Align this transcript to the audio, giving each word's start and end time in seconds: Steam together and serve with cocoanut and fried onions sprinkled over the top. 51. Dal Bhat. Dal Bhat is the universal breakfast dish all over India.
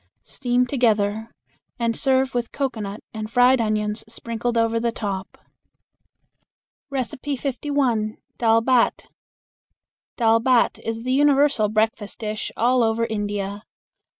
Steam 0.23 0.65
together 0.65 1.29
and 1.77 1.95
serve 1.95 2.33
with 2.33 2.51
cocoanut 2.51 3.01
and 3.13 3.29
fried 3.29 3.61
onions 3.61 4.03
sprinkled 4.09 4.57
over 4.57 4.79
the 4.79 4.91
top. 4.91 5.37
51. 6.91 8.17
Dal 8.39 8.61
Bhat. 8.63 9.09
Dal 10.17 10.39
Bhat 10.39 10.79
is 10.79 11.03
the 11.03 11.13
universal 11.13 11.69
breakfast 11.69 12.17
dish 12.17 12.51
all 12.57 12.81
over 12.81 13.05
India. 13.05 13.61